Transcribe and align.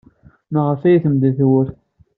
Maɣef 0.53 0.81
ay 0.83 0.97
temdel 1.03 1.33
tewwurt? 1.37 1.75